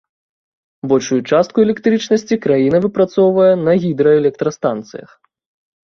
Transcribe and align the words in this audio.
Большую 0.91 1.19
частку 1.31 1.65
электрычнасці 1.67 2.39
краіна 2.47 2.77
выпрацоўвае 2.89 3.53
на 3.65 3.73
гідраэлектрастанцыях. 3.87 5.09